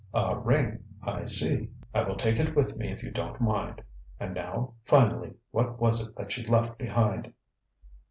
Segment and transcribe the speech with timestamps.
[0.15, 0.83] ŌĆ£A ring.
[1.03, 1.69] I see.
[1.93, 3.83] I will take it with me if you don't mind.
[4.19, 7.31] And now, finally, what was it that she left behind?